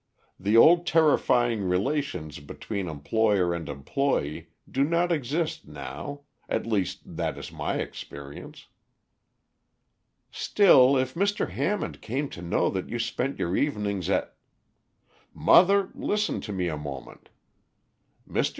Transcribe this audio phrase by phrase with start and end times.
[0.39, 7.37] The old terrifying relations between employer and employee do not exist now at least, that
[7.37, 8.65] is my experience."
[10.31, 11.51] "Still if Mr.
[11.51, 14.33] Hammond came to know that you spent your evenings at"
[15.51, 17.29] "Mother, listen to me a moment.
[18.27, 18.49] Mr.